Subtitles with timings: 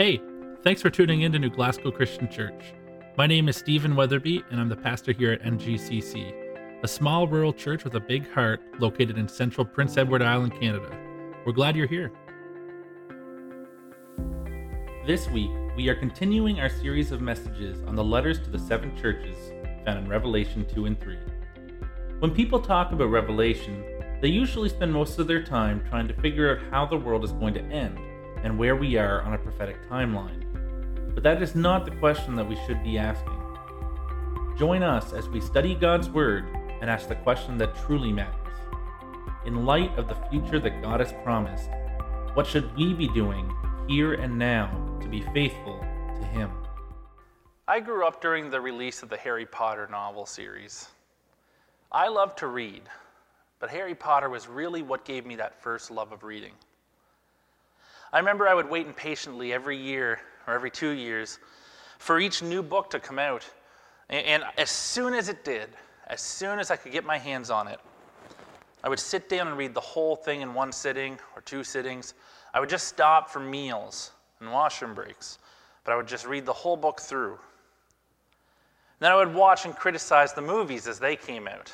[0.00, 0.22] Hey,
[0.62, 2.72] thanks for tuning in to New Glasgow Christian Church.
[3.18, 7.52] My name is Stephen Weatherby, and I'm the pastor here at NGCC, a small rural
[7.52, 10.88] church with a big heart located in central Prince Edward Island, Canada.
[11.44, 12.10] We're glad you're here.
[15.06, 18.96] This week, we are continuing our series of messages on the letters to the seven
[18.96, 19.36] churches
[19.84, 21.18] found in Revelation 2 and 3.
[22.20, 23.84] When people talk about Revelation,
[24.22, 27.32] they usually spend most of their time trying to figure out how the world is
[27.32, 27.98] going to end
[28.42, 30.44] and where we are on a prophetic timeline.
[31.14, 33.38] But that is not the question that we should be asking.
[34.58, 36.44] Join us as we study God's Word
[36.80, 38.36] and ask the question that truly matters.
[39.46, 41.68] In light of the future that God has promised,
[42.34, 43.50] what should we be doing
[43.88, 46.50] here and now to be faithful to Him?
[47.66, 50.88] I grew up during the release of the Harry Potter novel series.
[51.92, 52.82] I love to read,
[53.58, 56.52] but Harry Potter was really what gave me that first love of reading.
[58.12, 61.38] I remember I would wait impatiently every year or every two years
[61.98, 63.48] for each new book to come out.
[64.08, 65.68] And, as soon as it did,
[66.08, 67.78] as soon as I could get my hands on it,
[68.82, 72.14] I would sit down and read the whole thing in one sitting or two sittings.
[72.52, 75.38] I would just stop for meals and washroom breaks,
[75.84, 77.38] but I would just read the whole book through.
[78.98, 81.72] Then I would watch and criticize the movies as they came out.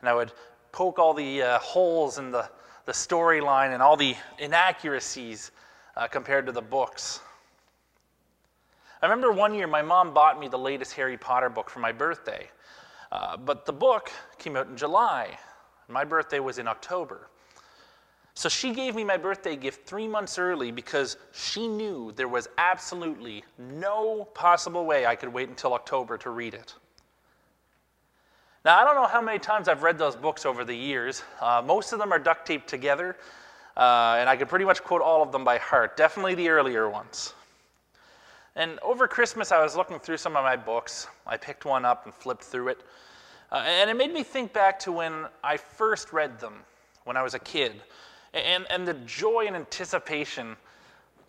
[0.00, 0.32] And I would
[0.72, 2.48] poke all the uh, holes in the,
[2.84, 5.50] the storyline and all the inaccuracies
[5.96, 7.20] uh, compared to the books.
[9.00, 11.92] I remember one year my mom bought me the latest Harry Potter book for my
[11.92, 12.48] birthday,
[13.10, 15.38] uh, but the book came out in July.
[15.88, 17.28] My birthday was in October.
[18.34, 22.48] So she gave me my birthday gift three months early because she knew there was
[22.56, 26.74] absolutely no possible way I could wait until October to read it.
[28.64, 31.24] Now, I don't know how many times I've read those books over the years.
[31.40, 33.16] Uh, most of them are duct taped together,
[33.76, 36.88] uh, and I could pretty much quote all of them by heart, definitely the earlier
[36.88, 37.34] ones.
[38.54, 41.08] And over Christmas, I was looking through some of my books.
[41.26, 42.80] I picked one up and flipped through it.
[43.50, 46.54] Uh, and it made me think back to when I first read them
[47.02, 47.72] when I was a kid,
[48.32, 50.54] and, and the joy and anticipation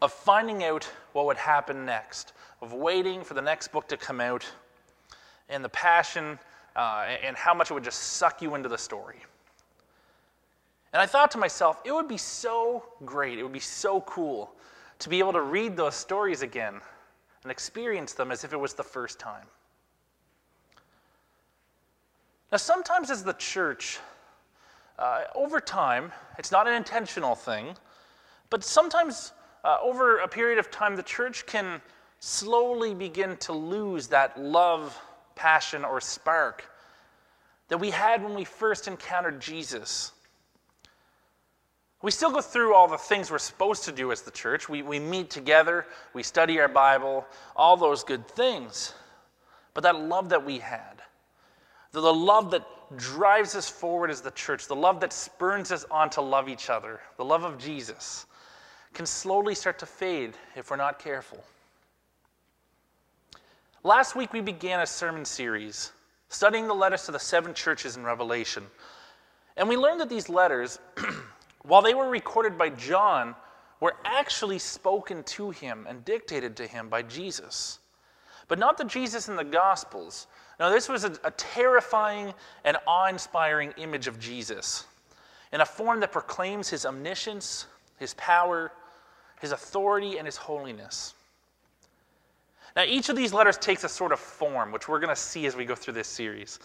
[0.03, 4.21] of finding out what would happen next, of waiting for the next book to come
[4.21, 4.45] out,
[5.49, 6.37] and the passion
[6.75, 9.17] uh, and how much it would just suck you into the story.
[10.91, 14.53] And I thought to myself, it would be so great, it would be so cool
[14.99, 16.79] to be able to read those stories again
[17.41, 19.45] and experience them as if it was the first time.
[22.51, 23.99] Now, sometimes as the church,
[24.99, 27.75] uh, over time, it's not an intentional thing,
[28.51, 31.81] but sometimes uh, over a period of time, the church can
[32.19, 34.97] slowly begin to lose that love
[35.43, 36.63] passion, or spark
[37.67, 40.13] that we had when we first encountered Jesus.
[42.01, 44.69] We still go through all the things we're supposed to do as the church.
[44.69, 47.25] We, we meet together, we study our Bible,
[47.57, 48.93] all those good things.
[49.73, 51.01] But that love that we had,
[51.91, 52.65] the, the love that
[52.95, 56.69] drives us forward as the church, the love that spurns us on to love each
[56.69, 58.27] other, the love of Jesus,
[58.93, 61.43] can slowly start to fade if we're not careful.
[63.85, 65.91] Last week, we began a sermon series
[66.29, 68.63] studying the letters to the seven churches in Revelation.
[69.57, 70.79] And we learned that these letters,
[71.63, 73.35] while they were recorded by John,
[73.81, 77.79] were actually spoken to him and dictated to him by Jesus.
[78.47, 80.27] But not the Jesus in the Gospels.
[80.61, 82.33] Now, this was a, a terrifying
[82.63, 84.85] and awe inspiring image of Jesus
[85.51, 87.67] in a form that proclaims his omniscience,
[87.99, 88.71] his power,
[89.41, 91.15] his authority, and his holiness.
[92.75, 95.45] Now, each of these letters takes a sort of form, which we're going to see
[95.45, 96.59] as we go through this series.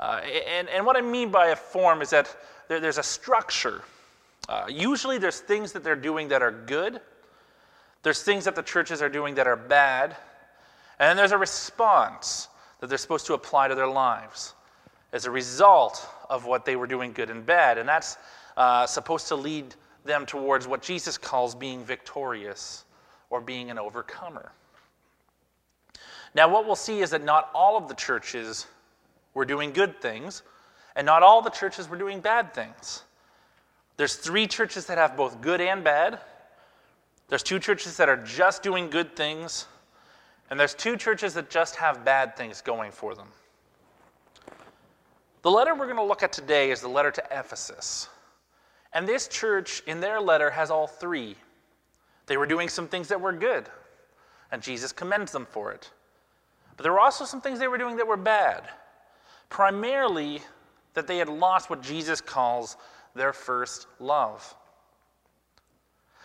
[0.00, 2.34] Uh, and, and what I mean by a form is that
[2.68, 3.82] there, there's a structure.
[4.48, 7.00] Uh, usually, there's things that they're doing that are good,
[8.02, 10.16] there's things that the churches are doing that are bad,
[10.98, 12.48] and then there's a response
[12.80, 14.54] that they're supposed to apply to their lives
[15.12, 17.78] as a result of what they were doing good and bad.
[17.78, 18.16] And that's
[18.56, 19.74] uh, supposed to lead
[20.04, 22.84] them towards what Jesus calls being victorious
[23.30, 24.50] or being an overcomer.
[26.34, 28.66] Now, what we'll see is that not all of the churches
[29.34, 30.42] were doing good things,
[30.96, 33.02] and not all the churches were doing bad things.
[33.96, 36.18] There's three churches that have both good and bad.
[37.28, 39.66] There's two churches that are just doing good things,
[40.50, 43.28] and there's two churches that just have bad things going for them.
[45.42, 48.08] The letter we're going to look at today is the letter to Ephesus.
[48.92, 51.36] And this church, in their letter, has all three.
[52.26, 53.68] They were doing some things that were good,
[54.50, 55.90] and Jesus commends them for it.
[56.82, 58.64] But there were also some things they were doing that were bad.
[59.48, 60.42] Primarily,
[60.94, 62.76] that they had lost what Jesus calls
[63.14, 64.56] their first love.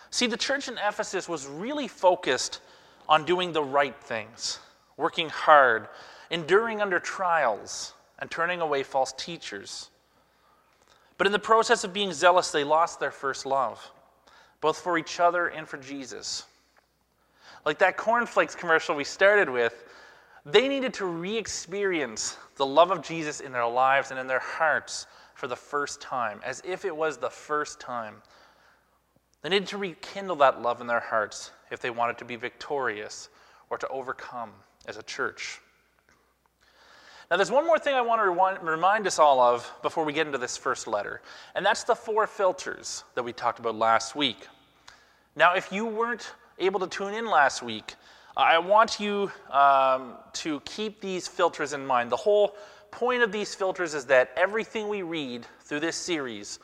[0.10, 2.62] See, the church in Ephesus was really focused
[3.08, 4.58] on doing the right things,
[4.98, 5.90] working hard,
[6.32, 9.92] enduring under trials, and turning away false teachers.
[11.20, 13.92] But in the process of being zealous, they lost their first love,
[14.60, 16.46] both for each other and for Jesus.
[17.64, 19.84] Like that cornflakes commercial we started with,
[20.48, 24.40] they needed to re experience the love of Jesus in their lives and in their
[24.40, 25.06] hearts
[25.36, 28.16] for the first time, as if it was the first time.
[29.42, 33.30] They needed to rekindle that love in their hearts if they wanted to be victorious
[33.70, 34.52] or to overcome
[34.88, 35.60] as a church.
[37.30, 40.28] Now, there's one more thing I want to remind us all of before we get
[40.28, 41.22] into this first letter,
[41.56, 44.48] and that's the four filters that we talked about last week.
[45.36, 47.96] Now, if you weren't able to tune in last week,
[48.38, 52.12] I want you um, to keep these filters in mind.
[52.12, 52.56] The whole
[52.92, 56.60] point of these filters is that everything we read through this series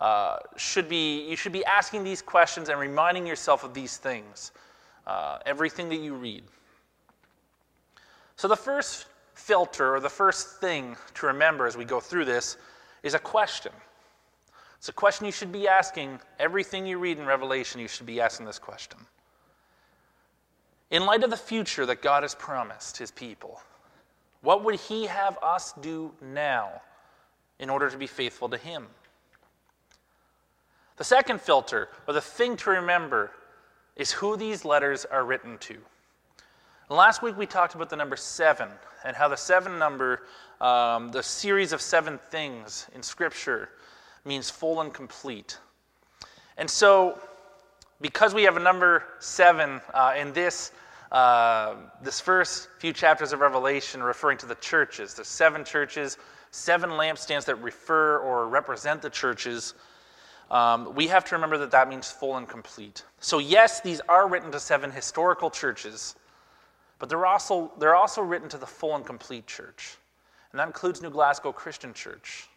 [0.00, 4.52] uh, should be, you should be asking these questions and reminding yourself of these things.
[5.04, 6.44] Uh, everything that you read.
[8.36, 12.56] So, the first filter or the first thing to remember as we go through this
[13.02, 13.72] is a question.
[14.78, 16.20] It's a question you should be asking.
[16.38, 18.98] Everything you read in Revelation, you should be asking this question.
[20.90, 23.60] In light of the future that God has promised his people,
[24.42, 26.80] what would he have us do now
[27.58, 28.86] in order to be faithful to him?
[30.96, 33.32] The second filter, or the thing to remember,
[33.96, 35.76] is who these letters are written to.
[36.88, 38.68] Last week we talked about the number seven
[39.04, 40.22] and how the seven number,
[40.60, 43.70] um, the series of seven things in Scripture,
[44.24, 45.58] means full and complete.
[46.56, 47.18] And so,
[48.00, 50.72] because we have a number seven uh, in this,
[51.12, 56.18] uh, this first few chapters of Revelation referring to the churches, the seven churches,
[56.50, 59.74] seven lampstands that refer or represent the churches,
[60.50, 63.04] um, we have to remember that that means full and complete.
[63.18, 66.14] So, yes, these are written to seven historical churches
[66.98, 69.96] but they're also, they're also written to the full and complete church,
[70.52, 72.48] and that includes New Glasgow Christian Church.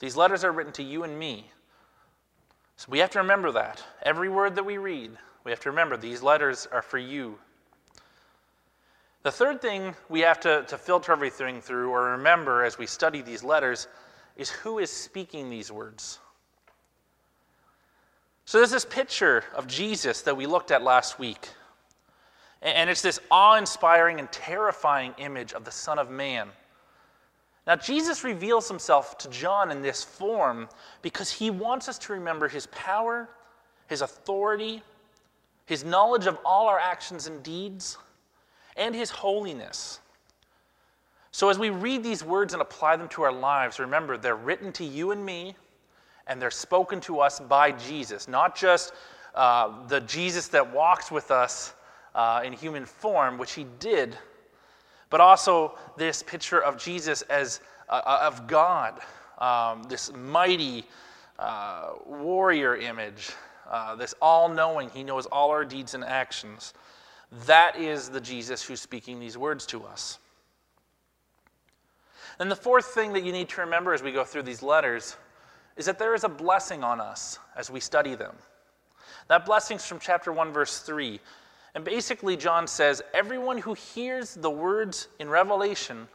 [0.00, 1.50] These letters are written to you and me.
[2.78, 3.82] So we have to remember that.
[4.04, 5.10] Every word that we read,
[5.42, 7.36] we have to remember these letters are for you.
[9.24, 13.20] The third thing we have to, to filter everything through or remember as we study
[13.20, 13.88] these letters
[14.36, 16.20] is who is speaking these words.
[18.44, 21.48] So there's this picture of Jesus that we looked at last week.
[22.62, 26.46] And it's this awe inspiring and terrifying image of the Son of Man.
[27.68, 30.70] Now, Jesus reveals himself to John in this form
[31.02, 33.28] because he wants us to remember his power,
[33.88, 34.82] his authority,
[35.66, 37.98] his knowledge of all our actions and deeds,
[38.78, 40.00] and his holiness.
[41.30, 44.72] So, as we read these words and apply them to our lives, remember they're written
[44.72, 45.54] to you and me,
[46.26, 48.94] and they're spoken to us by Jesus, not just
[49.34, 51.74] uh, the Jesus that walks with us
[52.14, 54.16] uh, in human form, which he did,
[55.10, 59.00] but also this picture of Jesus as uh, uh, of God,
[59.38, 60.84] um, this mighty
[61.38, 63.30] uh, warrior image,
[63.70, 66.74] uh, this all knowing, he knows all our deeds and actions.
[67.46, 70.18] That is the Jesus who's speaking these words to us.
[72.38, 75.16] And the fourth thing that you need to remember as we go through these letters
[75.76, 78.34] is that there is a blessing on us as we study them.
[79.28, 81.20] That blessing's from chapter 1, verse 3.
[81.74, 86.08] And basically, John says everyone who hears the words in Revelation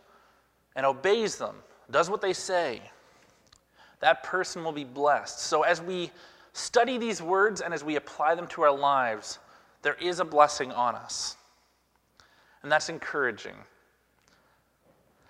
[0.75, 1.55] and obeys them,
[1.91, 2.81] does what they say,
[3.99, 5.39] that person will be blessed.
[5.39, 6.11] So, as we
[6.53, 9.39] study these words and as we apply them to our lives,
[9.81, 11.37] there is a blessing on us.
[12.63, 13.55] And that's encouraging.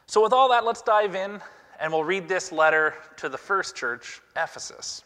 [0.07, 1.41] So, with all that, let's dive in
[1.79, 5.03] and we'll read this letter to the first church, Ephesus.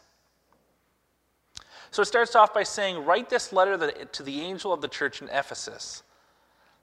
[1.90, 5.22] So it starts off by saying, Write this letter to the angel of the church
[5.22, 6.02] in Ephesus.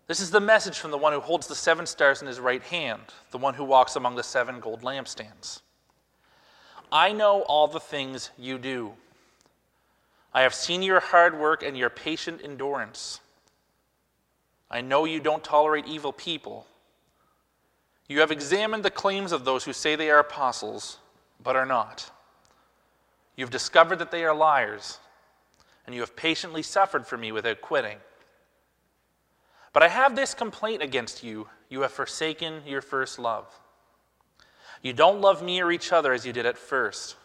[0.07, 2.61] This is the message from the one who holds the seven stars in his right
[2.61, 5.61] hand, the one who walks among the seven gold lampstands.
[6.91, 8.93] I know all the things you do.
[10.33, 13.19] I have seen your hard work and your patient endurance.
[14.69, 16.67] I know you don't tolerate evil people.
[18.07, 20.97] You have examined the claims of those who say they are apostles,
[21.41, 22.11] but are not
[23.35, 24.99] you have discovered that they are liars,
[25.85, 27.97] and you have patiently suffered for me without quitting.
[29.73, 33.47] But I have this complaint against you you have forsaken your first love.
[34.81, 37.15] You don't love me or each other as you did at first.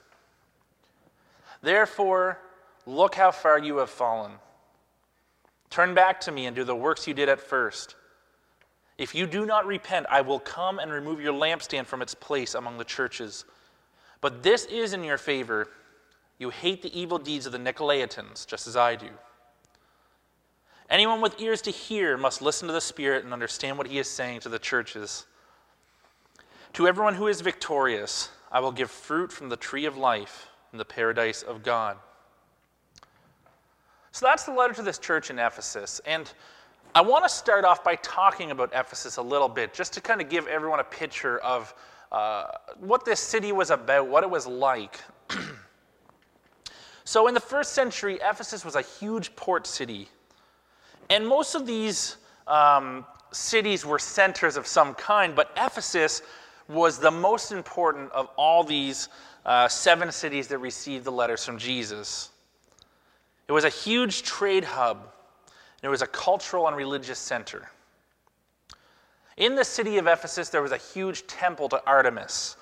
[1.63, 2.39] Therefore,
[2.87, 4.33] look how far you have fallen.
[5.69, 7.97] Turn back to me and do the works you did at first.
[8.99, 12.55] If you do not repent, I will come and remove your lampstand from its place
[12.55, 13.45] among the churches.
[14.21, 15.69] But this is in your favor
[16.41, 19.11] you hate the evil deeds of the Nicolaitans, just as I do.
[20.89, 24.09] Anyone with ears to hear must listen to the Spirit and understand what he is
[24.09, 25.27] saying to the churches.
[26.73, 30.79] To everyone who is victorious, I will give fruit from the tree of life in
[30.79, 31.99] the paradise of God.
[34.13, 36.01] So that's the letter to this church in Ephesus.
[36.07, 36.33] And
[36.95, 40.23] I want to start off by talking about Ephesus a little bit, just to kind
[40.23, 41.75] of give everyone a picture of
[42.11, 42.47] uh,
[42.79, 44.99] what this city was about, what it was like.
[47.11, 50.09] so, in the first century, Ephesus was a huge port city.
[51.09, 56.23] And most of these um, cities were centers of some kind, but Ephesus
[56.69, 59.09] was the most important of all these
[59.45, 62.31] uh, seven cities that received the letters from Jesus.
[63.49, 67.73] It was a huge trade hub, and it was a cultural and religious center.
[69.37, 72.55] In the city of Ephesus, there was a huge temple to Artemis.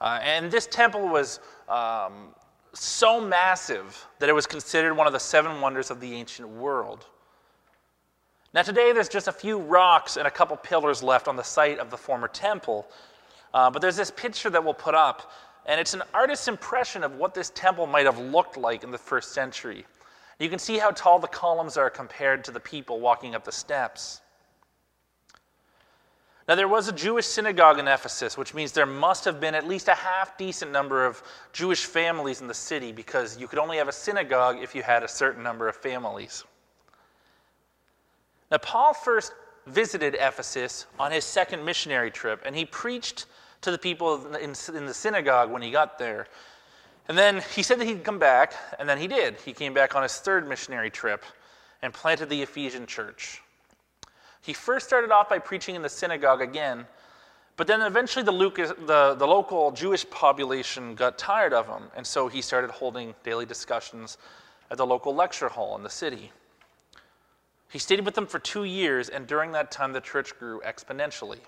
[0.00, 1.38] Uh, and this temple was
[1.68, 2.34] um,
[2.72, 7.06] so massive that it was considered one of the seven wonders of the ancient world.
[8.52, 11.78] Now, today there's just a few rocks and a couple pillars left on the site
[11.78, 12.88] of the former temple.
[13.54, 15.30] Uh, but there's this picture that we'll put up,
[15.66, 18.98] and it's an artist's impression of what this temple might have looked like in the
[18.98, 19.84] first century.
[20.38, 23.52] You can see how tall the columns are compared to the people walking up the
[23.52, 24.20] steps.
[26.50, 29.68] Now, there was a Jewish synagogue in Ephesus, which means there must have been at
[29.68, 33.76] least a half decent number of Jewish families in the city because you could only
[33.76, 36.42] have a synagogue if you had a certain number of families.
[38.50, 39.32] Now, Paul first
[39.68, 43.26] visited Ephesus on his second missionary trip, and he preached
[43.60, 46.26] to the people in, the synagogue when he got there.
[47.06, 49.36] And then he said that he'd come back, and then he did.
[49.36, 51.22] He came back on his third missionary trip
[51.80, 53.40] and planted the Ephesian church.
[54.42, 56.86] He first started off by preaching in the synagogue again,
[57.56, 58.32] but then eventually the,
[58.86, 63.44] the, the local Jewish population got tired of him, and so he started holding daily
[63.44, 64.16] discussions
[64.70, 66.32] at the local lecture hall in the city.
[67.70, 71.38] He stayed with them for two years, and during that time, the church grew exponentially.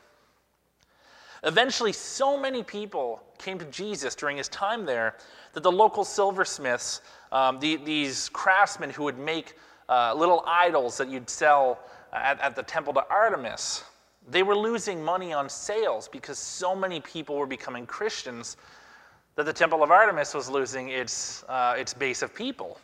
[1.45, 5.17] Eventually, so many people came to Jesus during his time there
[5.55, 7.01] that the local silversmiths,
[7.33, 9.57] um, the, these craftsmen who would make
[9.89, 11.81] uh, little idols that you'd sell
[12.13, 13.85] at, at the temple to Artemis,
[14.31, 18.57] they were losing money on sales because so many people were becoming Christians
[19.35, 22.79] that the temple of Artemis was losing its, uh, its base of people.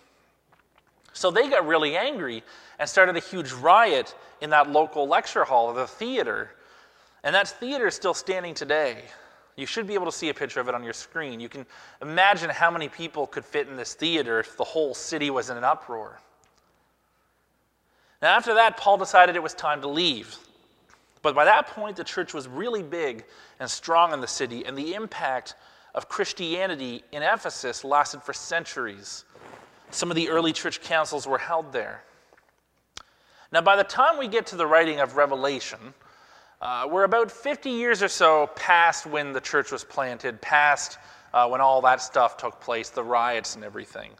[1.12, 2.42] So they got really angry
[2.78, 6.50] and started a huge riot in that local lecture hall, the theater.
[7.24, 9.02] And that theater is still standing today.
[9.56, 11.40] You should be able to see a picture of it on your screen.
[11.40, 11.66] You can
[12.00, 15.56] imagine how many people could fit in this theater if the whole city was in
[15.56, 16.20] an uproar.
[18.20, 20.36] Now, after that, Paul decided it was time to leave.
[21.22, 23.24] But by that point, the church was really big
[23.60, 25.54] and strong in the city, and the impact
[25.94, 29.24] of Christianity in Ephesus lasted for centuries.
[29.90, 32.02] Some of the early church councils were held there.
[33.50, 35.78] Now, by the time we get to the writing of Revelation,
[36.60, 40.98] uh, we're about 50 years or so past when the church was planted, past
[41.32, 44.10] uh, when all that stuff took place, the riots and everything.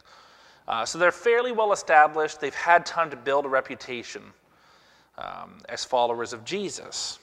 [0.69, 2.39] Uh, so they're fairly well established.
[2.39, 4.21] They've had time to build a reputation
[5.17, 7.17] um, as followers of Jesus.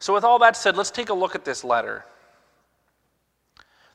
[0.00, 2.04] So, with all that said, let's take a look at this letter.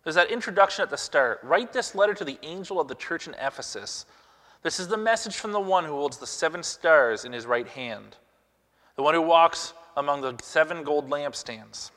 [0.03, 1.41] There's that introduction at the start.
[1.43, 4.05] Write this letter to the angel of the church in Ephesus.
[4.63, 7.67] This is the message from the one who holds the seven stars in his right
[7.67, 8.15] hand,
[8.95, 11.91] the one who walks among the seven gold lampstands.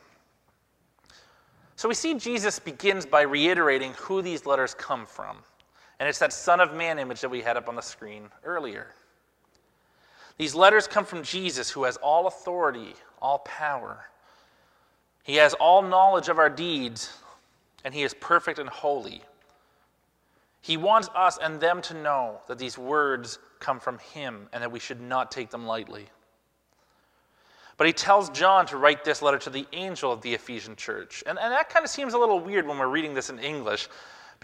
[1.77, 5.39] So we see Jesus begins by reiterating who these letters come from.
[5.99, 8.89] And it's that Son of Man image that we had up on the screen earlier.
[10.37, 14.05] These letters come from Jesus, who has all authority, all power.
[15.23, 17.17] He has all knowledge of our deeds,
[17.85, 19.23] and He is perfect and holy.
[20.61, 24.73] He wants us and them to know that these words come from Him and that
[24.73, 26.07] we should not take them lightly.
[27.77, 31.25] But he tells John to write this letter to the angel of the Ephesian church.
[31.27, 33.89] And, and that kind of seems a little weird when we're reading this in English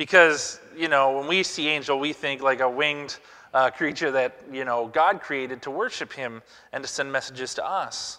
[0.00, 3.18] because, you know, when we see angel, we think like a winged
[3.52, 6.40] uh, creature that, you know, God created to worship him
[6.72, 8.18] and to send messages to us.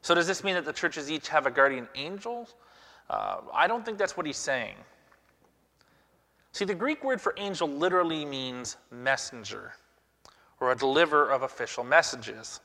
[0.00, 2.48] So does this mean that the churches each have a guardian angel?
[3.10, 4.76] Uh, I don't think that's what he's saying.
[6.52, 9.74] See, the Greek word for angel literally means messenger
[10.60, 12.60] or a deliverer of official messages.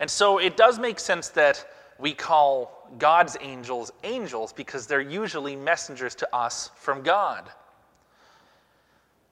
[0.00, 1.64] And so it does make sense that
[1.98, 7.48] we call God's angels angels because they're usually messengers to us from God.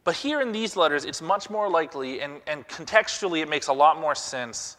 [0.05, 3.73] But here in these letters, it's much more likely, and, and contextually, it makes a
[3.73, 4.77] lot more sense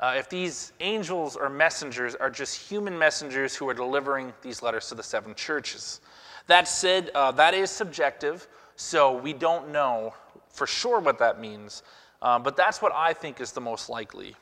[0.00, 4.88] uh, if these angels or messengers are just human messengers who are delivering these letters
[4.88, 6.00] to the seven churches.
[6.48, 10.12] That said, uh, that is subjective, so we don't know
[10.48, 11.84] for sure what that means.
[12.20, 14.34] Uh, but that's what I think is the most likely.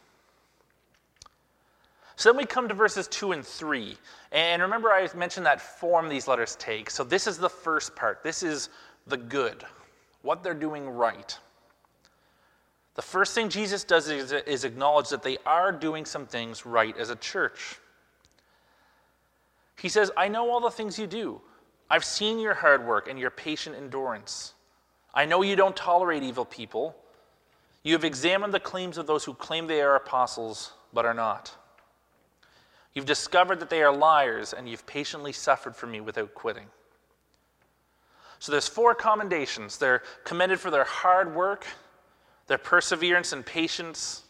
[2.16, 3.97] So then we come to verses 2 and 3.
[4.33, 6.90] And remember, I mentioned that form these letters take.
[6.90, 8.23] So this is the first part.
[8.23, 8.69] This is
[9.07, 9.64] the good,
[10.23, 11.38] what they're doing right.
[12.95, 16.97] The first thing Jesus does is, is acknowledge that they are doing some things right
[16.99, 17.78] as a church.
[19.81, 21.40] He says, I know all the things you do.
[21.90, 24.54] I've seen your hard work and your patient endurance.
[25.14, 26.97] I know you don't tolerate evil people.
[27.83, 31.54] You have examined the claims of those who claim they are apostles but are not.
[32.94, 36.66] You've discovered that they are liars, and you've patiently suffered for me without quitting.
[38.38, 39.78] So there's four commendations.
[39.78, 41.66] They're commended for their hard work,
[42.49, 44.25] their perseverance and patience,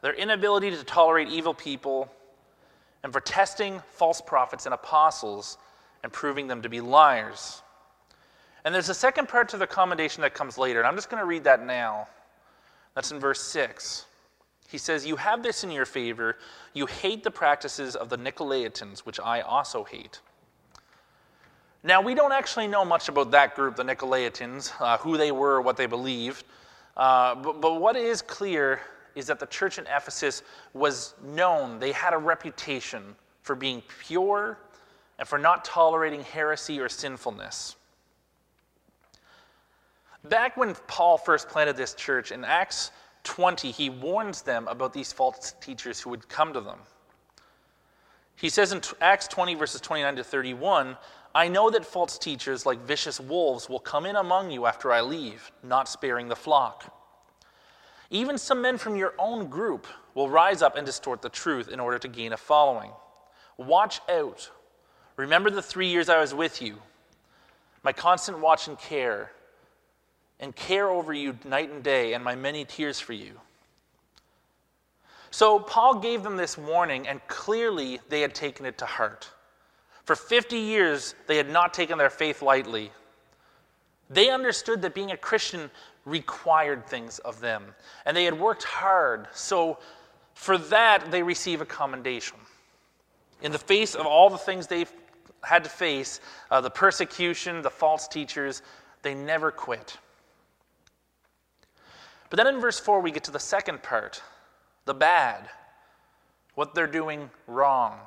[0.00, 2.12] their inability to tolerate evil people,
[3.02, 5.58] and for testing false prophets and apostles
[6.02, 7.62] and proving them to be liars.
[8.64, 11.20] And there's a second part to the commendation that comes later, and I'm just going
[11.20, 12.06] to read that now.
[12.94, 14.06] That's in verse 6.
[14.72, 16.38] He says, You have this in your favor.
[16.72, 20.20] You hate the practices of the Nicolaitans, which I also hate.
[21.84, 25.60] Now, we don't actually know much about that group, the Nicolaitans, uh, who they were,
[25.60, 26.44] what they believed.
[26.96, 28.80] Uh, but, but what is clear
[29.14, 34.58] is that the church in Ephesus was known, they had a reputation for being pure
[35.18, 37.76] and for not tolerating heresy or sinfulness.
[40.24, 42.90] Back when Paul first planted this church in Acts
[43.24, 46.78] 20, he warns them about these false teachers who would come to them.
[48.36, 50.96] He says in Acts 20, verses 29 to 31,
[51.34, 55.00] I know that false teachers like vicious wolves will come in among you after I
[55.00, 56.92] leave, not sparing the flock.
[58.10, 61.80] Even some men from your own group will rise up and distort the truth in
[61.80, 62.90] order to gain a following.
[63.56, 64.50] Watch out.
[65.16, 66.76] Remember the three years I was with you,
[67.82, 69.30] my constant watch and care
[70.42, 73.40] and care over you night and day, and my many tears for you.
[75.30, 79.30] So Paul gave them this warning, and clearly they had taken it to heart.
[80.04, 82.90] For 50 years, they had not taken their faith lightly.
[84.10, 85.70] They understood that being a Christian
[86.04, 87.62] required things of them,
[88.04, 89.28] and they had worked hard.
[89.32, 89.78] So
[90.34, 92.36] for that, they receive a commendation.
[93.42, 94.92] In the face of all the things they've
[95.44, 98.62] had to face uh, the persecution, the false teachers
[99.02, 99.96] they never quit.
[102.32, 104.22] But then in verse 4, we get to the second part
[104.86, 105.50] the bad,
[106.54, 107.98] what they're doing wrong.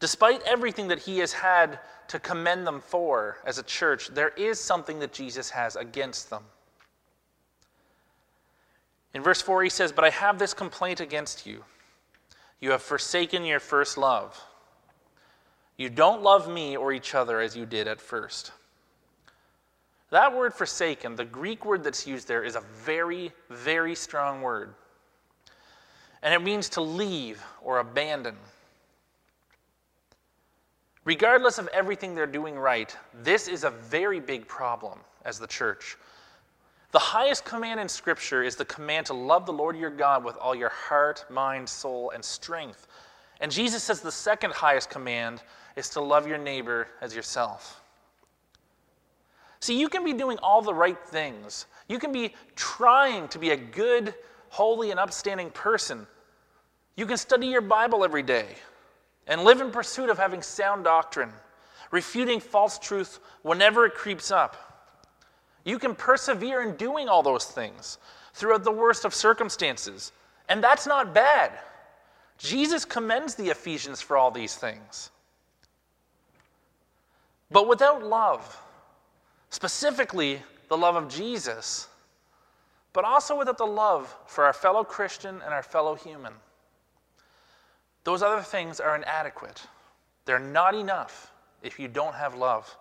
[0.00, 4.60] Despite everything that he has had to commend them for as a church, there is
[4.60, 6.42] something that Jesus has against them.
[9.14, 11.64] In verse 4, he says, But I have this complaint against you.
[12.60, 14.38] You have forsaken your first love.
[15.78, 18.52] You don't love me or each other as you did at first.
[20.10, 24.74] That word forsaken, the Greek word that's used there, is a very, very strong word.
[26.22, 28.36] And it means to leave or abandon.
[31.04, 35.96] Regardless of everything they're doing right, this is a very big problem as the church.
[36.92, 40.36] The highest command in Scripture is the command to love the Lord your God with
[40.36, 42.86] all your heart, mind, soul, and strength.
[43.40, 45.42] And Jesus says the second highest command
[45.74, 47.82] is to love your neighbor as yourself.
[49.60, 51.66] See, you can be doing all the right things.
[51.88, 54.14] You can be trying to be a good,
[54.48, 56.06] holy, and upstanding person.
[56.96, 58.46] You can study your Bible every day
[59.26, 61.32] and live in pursuit of having sound doctrine,
[61.90, 64.56] refuting false truth whenever it creeps up.
[65.64, 67.98] You can persevere in doing all those things
[68.34, 70.12] throughout the worst of circumstances.
[70.48, 71.52] And that's not bad.
[72.38, 75.10] Jesus commends the Ephesians for all these things.
[77.50, 78.62] But without love,
[79.56, 81.88] specifically the love of Jesus,
[82.92, 86.34] but also without the love for our fellow Christian and our fellow human.
[88.04, 89.62] Those other things are inadequate.
[90.26, 92.76] They're not enough if you don't have love.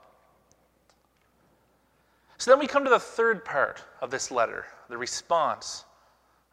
[2.39, 5.85] So then we come to the third part of this letter the response,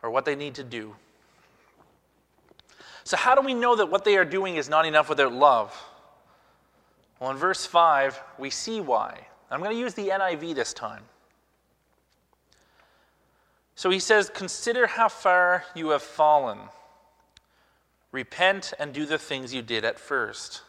[0.04, 0.94] or what they need to do.
[3.02, 5.76] So, how do we know that what they are doing is not enough without love?
[7.18, 9.26] Well, in verse 5, we see why.
[9.52, 11.02] I'm going to use the NIV this time.
[13.74, 16.58] So he says, Consider how far you have fallen.
[18.12, 20.62] Repent and do the things you did at first.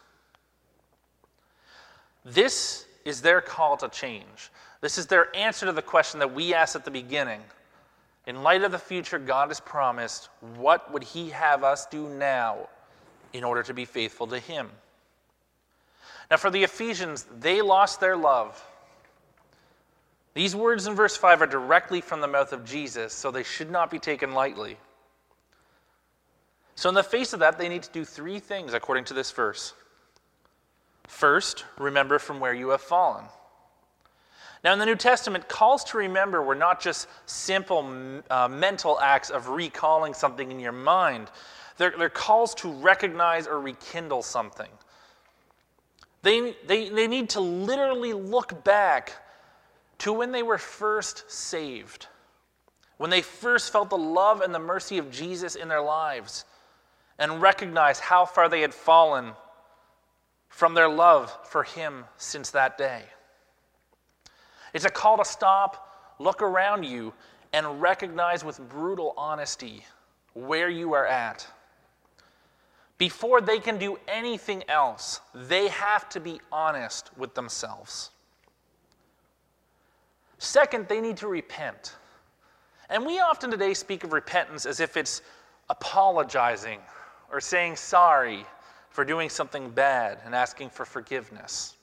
[2.24, 4.50] This is their call to change.
[4.80, 7.40] This is their answer to the question that we asked at the beginning.
[8.26, 12.68] In light of the future God has promised, what would He have us do now
[13.34, 14.70] in order to be faithful to Him?
[16.30, 18.62] Now, for the Ephesians, they lost their love.
[20.34, 23.70] These words in verse 5 are directly from the mouth of Jesus, so they should
[23.70, 24.76] not be taken lightly.
[26.74, 29.30] So, in the face of that, they need to do three things according to this
[29.30, 29.74] verse.
[31.06, 33.26] First, remember from where you have fallen.
[34.64, 39.30] Now, in the New Testament, calls to remember were not just simple uh, mental acts
[39.30, 41.30] of recalling something in your mind,
[41.76, 44.70] they're, they're calls to recognize or rekindle something.
[46.22, 49.12] They, they, they need to literally look back
[50.04, 52.08] to when they were first saved,
[52.98, 56.44] when they first felt the love and the mercy of Jesus in their lives,
[57.18, 59.32] and recognized how far they had fallen
[60.50, 63.00] from their love for Him since that day.
[64.74, 67.14] It's a call to stop, look around you,
[67.54, 69.86] and recognize with brutal honesty
[70.34, 71.46] where you are at.
[72.98, 78.10] Before they can do anything else, they have to be honest with themselves.
[80.44, 81.96] Second, they need to repent.
[82.90, 85.22] And we often today speak of repentance as if it's
[85.70, 86.80] apologizing
[87.32, 88.44] or saying sorry
[88.90, 91.76] for doing something bad and asking for forgiveness.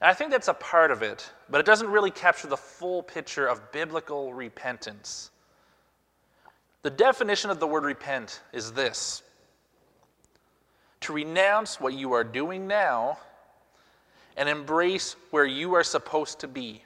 [0.00, 3.02] And I think that's a part of it, but it doesn't really capture the full
[3.02, 5.32] picture of biblical repentance.
[6.82, 9.22] The definition of the word repent is this
[11.00, 13.18] to renounce what you are doing now
[14.36, 16.82] and embrace where you are supposed to be.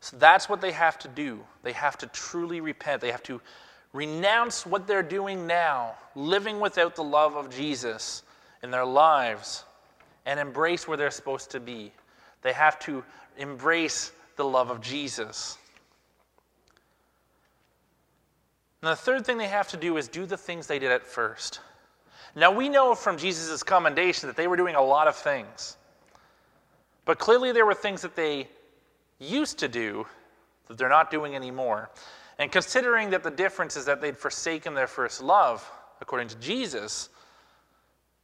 [0.00, 1.40] So that's what they have to do.
[1.62, 3.00] They have to truly repent.
[3.00, 3.40] They have to
[3.92, 8.22] renounce what they're doing now, living without the love of Jesus
[8.62, 9.64] in their lives,
[10.26, 11.92] and embrace where they're supposed to be.
[12.42, 13.04] They have to
[13.36, 15.58] embrace the love of Jesus.
[18.82, 21.04] And the third thing they have to do is do the things they did at
[21.04, 21.60] first.
[22.36, 25.76] Now, we know from Jesus' commendation that they were doing a lot of things.
[27.04, 28.48] But clearly, there were things that they
[29.18, 30.06] used to do
[30.66, 31.90] that they're not doing anymore.
[32.38, 35.68] And considering that the difference is that they'd forsaken their first love,
[36.00, 37.08] according to Jesus,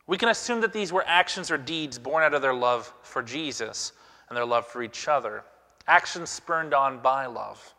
[0.07, 3.23] we can assume that these were actions or deeds born out of their love for
[3.23, 3.93] Jesus
[4.29, 5.45] and their love for each other,
[5.87, 7.75] actions spurned on by love.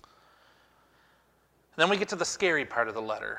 [0.00, 3.38] And then we get to the scary part of the letter.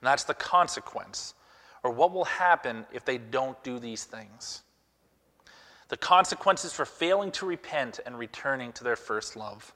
[0.00, 1.34] And that's the consequence,
[1.82, 4.62] or what will happen if they don't do these things.
[5.88, 9.74] The consequences for failing to repent and returning to their first love.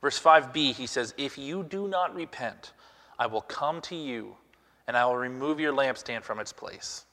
[0.00, 2.72] Verse 5b, he says, If you do not repent,
[3.18, 4.36] I will come to you
[4.88, 7.04] and I will remove your lampstand from its place.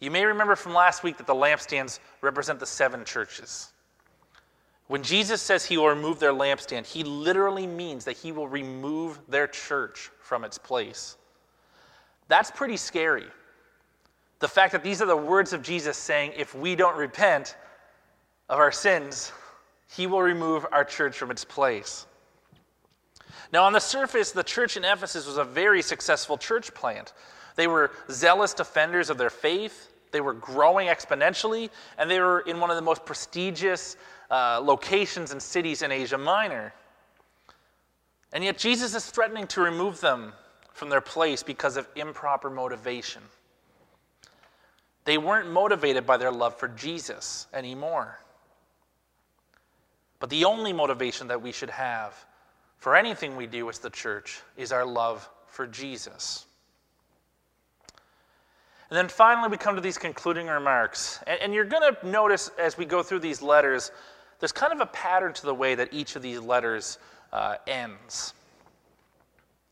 [0.00, 3.72] You may remember from last week that the lampstands represent the seven churches.
[4.88, 9.18] When Jesus says he will remove their lampstand, he literally means that he will remove
[9.28, 11.16] their church from its place.
[12.28, 13.26] That's pretty scary.
[14.44, 17.56] The fact that these are the words of Jesus saying, if we don't repent
[18.50, 19.32] of our sins,
[19.96, 22.04] he will remove our church from its place.
[23.54, 27.14] Now, on the surface, the church in Ephesus was a very successful church plant.
[27.56, 32.60] They were zealous defenders of their faith, they were growing exponentially, and they were in
[32.60, 33.96] one of the most prestigious
[34.30, 36.74] uh, locations and cities in Asia Minor.
[38.34, 40.34] And yet, Jesus is threatening to remove them
[40.74, 43.22] from their place because of improper motivation.
[45.04, 48.18] They weren't motivated by their love for Jesus anymore.
[50.18, 52.14] But the only motivation that we should have
[52.78, 56.46] for anything we do as the church is our love for Jesus.
[58.90, 61.20] And then finally, we come to these concluding remarks.
[61.26, 63.90] And, you're going to notice as we go through these letters
[64.40, 66.98] there's kind of a pattern to the way that each of these letters
[67.32, 68.34] uh, ends.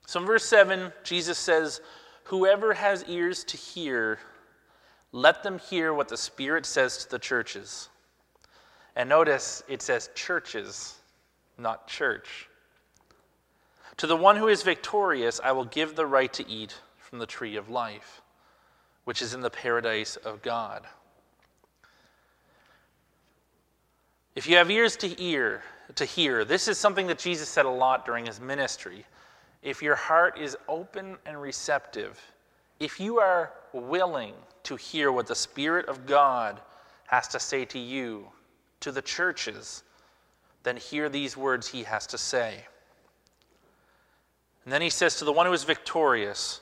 [0.06, 1.80] So in verse 7, Jesus says,
[2.24, 4.18] Whoever has ears to hear,
[5.12, 7.88] let them hear what the Spirit says to the churches.
[8.96, 10.96] And notice it says churches,
[11.58, 12.48] not church.
[13.98, 17.26] To the one who is victorious, I will give the right to eat from the
[17.26, 18.22] tree of life,
[19.04, 20.86] which is in the paradise of God.
[24.34, 25.62] If you have ears to hear,
[25.94, 29.04] to hear, this is something that Jesus said a lot during his ministry.
[29.62, 32.18] If your heart is open and receptive,
[32.80, 36.60] if you are willing to hear what the Spirit of God
[37.06, 38.26] has to say to you,
[38.80, 39.82] to the churches,
[40.62, 42.64] then hear these words he has to say.
[44.64, 46.60] And then he says to the one who is victorious,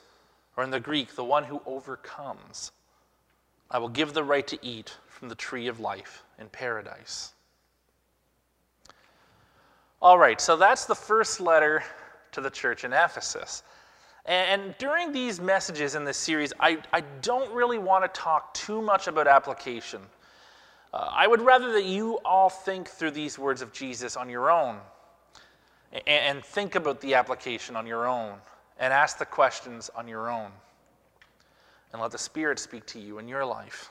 [0.57, 2.73] or in the Greek, the one who overcomes,
[3.71, 7.33] I will give the right to eat from the tree of life in paradise.
[10.03, 11.85] All right, so that's the first letter
[12.33, 13.63] to the church in Ephesus.
[14.27, 18.83] And during these messages in this series, I, I don't really want to talk too
[18.83, 20.01] much about application.
[20.93, 24.51] Uh, I would rather that you all think through these words of Jesus on your
[24.51, 24.79] own
[25.93, 28.35] and, and think about the application on your own
[28.79, 30.51] and ask the questions on your own.
[31.93, 33.91] And let the Spirit speak to you in your life.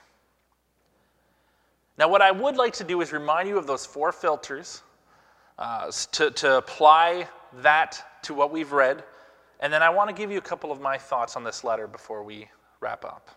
[1.98, 4.84] Now, what I would like to do is remind you of those four filters
[5.58, 7.28] uh, to, to apply
[7.62, 9.04] that to what we've read.
[9.60, 11.88] And then I want to give you a couple of my thoughts on this letter
[11.88, 12.48] before we
[12.80, 13.30] wrap up.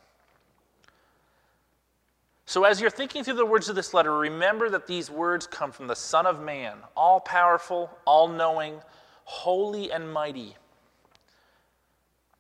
[2.45, 5.73] So, as you're thinking through the words of this letter, remember that these words come
[5.73, 8.81] from the Son of Man, all powerful, all knowing,
[9.25, 10.57] holy, and mighty.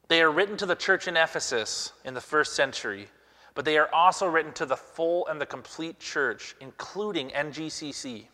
[0.08, 3.08] They are written to the church in Ephesus in the first century,
[3.54, 8.26] but they are also written to the full and the complete church, including NGCC.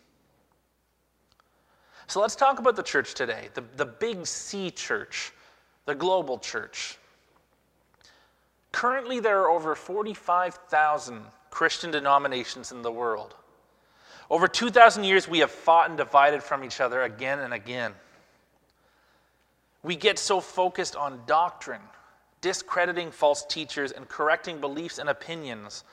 [2.07, 5.31] So let's talk about the church today, the, the big C church,
[5.89, 6.99] the global church.
[8.71, 13.33] Currently, there are over 45,000 Christian denominations in the world.
[14.29, 17.93] Over 2,000 years, we have fought and divided from each other again and again.
[19.81, 21.81] We get so focused on doctrine,
[22.41, 25.85] discrediting false teachers, and correcting beliefs and opinions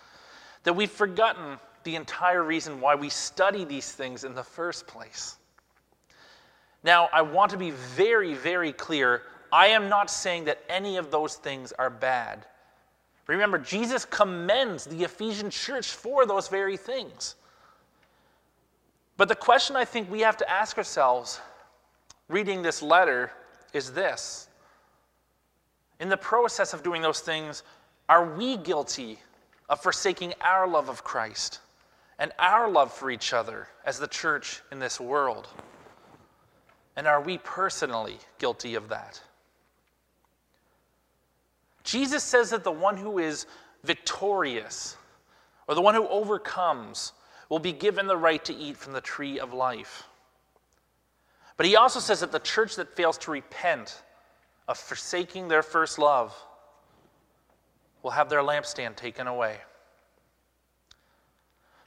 [0.64, 5.36] that we've forgotten the entire reason why we study these things in the first place.
[6.84, 9.22] Now, I want to be very, very clear.
[9.56, 12.44] I am not saying that any of those things are bad.
[13.26, 17.36] Remember, Jesus commends the Ephesian church for those very things.
[19.16, 21.40] But the question I think we have to ask ourselves
[22.28, 23.32] reading this letter
[23.72, 24.48] is this
[26.00, 27.62] In the process of doing those things,
[28.10, 29.18] are we guilty
[29.70, 31.60] of forsaking our love of Christ
[32.18, 35.48] and our love for each other as the church in this world?
[36.94, 39.22] And are we personally guilty of that?
[41.86, 43.46] Jesus says that the one who is
[43.84, 44.96] victorious
[45.68, 47.12] or the one who overcomes
[47.48, 50.02] will be given the right to eat from the tree of life.
[51.56, 54.02] But he also says that the church that fails to repent
[54.66, 56.36] of forsaking their first love
[58.02, 59.58] will have their lampstand taken away.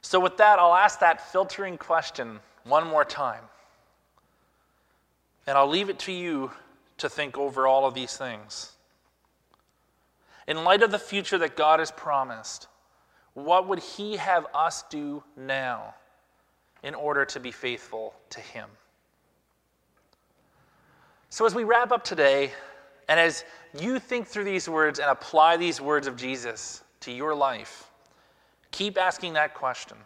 [0.00, 3.44] So, with that, I'll ask that filtering question one more time.
[5.46, 6.52] And I'll leave it to you
[6.98, 8.72] to think over all of these things.
[10.46, 12.68] In light of the future that God has promised,
[13.34, 15.94] what would He have us do now
[16.82, 18.68] in order to be faithful to Him?
[21.28, 22.52] So, as we wrap up today,
[23.08, 23.44] and as
[23.78, 27.90] you think through these words and apply these words of Jesus to your life,
[28.70, 29.96] keep asking that question.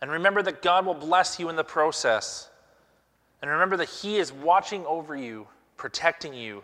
[0.00, 2.50] And remember that God will bless you in the process.
[3.42, 6.62] And remember that He is watching over you, protecting you,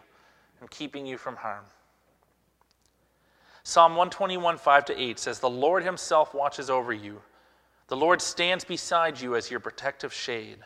[0.60, 1.64] and keeping you from harm.
[3.64, 7.20] Psalm 121, 5 to 8 says, The Lord Himself watches over you.
[7.88, 10.59] The Lord stands beside you as your protective shade.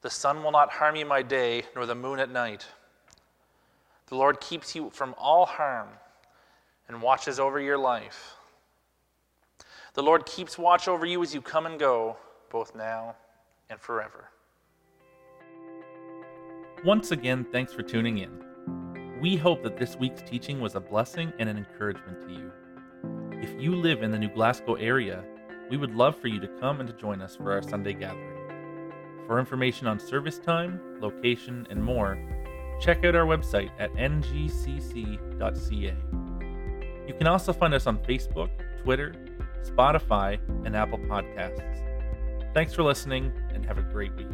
[0.00, 2.66] The sun will not harm you by day, nor the moon at night.
[4.06, 5.88] The Lord keeps you from all harm
[6.88, 8.34] and watches over your life.
[9.94, 12.16] The Lord keeps watch over you as you come and go,
[12.50, 13.14] both now
[13.68, 14.30] and forever.
[16.84, 18.47] Once again, thanks for tuning in.
[19.20, 22.52] We hope that this week's teaching was a blessing and an encouragement to you.
[23.42, 25.24] If you live in the New Glasgow area,
[25.68, 28.92] we would love for you to come and to join us for our Sunday gathering.
[29.26, 32.16] For information on service time, location, and more,
[32.80, 35.96] check out our website at ngcc.ca.
[37.08, 38.50] You can also find us on Facebook,
[38.84, 39.16] Twitter,
[39.64, 42.54] Spotify, and Apple Podcasts.
[42.54, 44.28] Thanks for listening and have a great week.